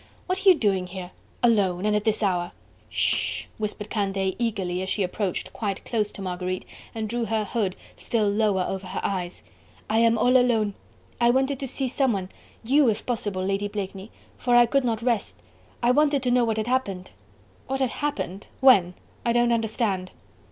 "What 0.25 0.43
are 0.43 0.49
you 0.49 0.55
doing 0.55 0.87
here? 0.87 1.11
alone? 1.43 1.85
and 1.85 1.95
at 1.95 2.05
this 2.05 2.23
hour?" 2.23 2.53
"Sh 2.89 3.05
sh 3.13 3.17
sh..." 3.17 3.45
whispered 3.59 3.91
Candeille 3.91 4.33
eagerly, 4.39 4.81
as 4.81 4.89
she 4.89 5.03
approached 5.03 5.53
quite 5.53 5.85
close 5.85 6.11
to 6.13 6.23
Marguerite 6.23 6.65
and 6.95 7.07
drew 7.07 7.25
her 7.25 7.43
hood 7.45 7.75
still 7.97 8.27
lower 8.27 8.63
over 8.67 8.87
her 8.87 9.01
eyes. 9.03 9.43
"I 9.91 9.99
am 9.99 10.17
all 10.17 10.37
alone... 10.37 10.73
I 11.19 11.29
wanted 11.29 11.59
to 11.59 11.67
see 11.67 11.87
someone 11.87 12.29
you 12.63 12.89
if 12.89 13.05
possible, 13.05 13.45
Lady 13.45 13.67
Blakeney... 13.67 14.09
for 14.39 14.55
I 14.55 14.65
could 14.65 14.83
not 14.83 15.03
rest... 15.03 15.35
I 15.83 15.91
wanted 15.91 16.23
to 16.23 16.31
know 16.31 16.45
what 16.45 16.57
had 16.57 16.65
happened." 16.65 17.11
"What 17.67 17.79
had 17.79 17.91
happened? 17.91 18.47
When? 18.59 18.95
I 19.23 19.31
don't 19.33 19.51
understand." 19.53 20.09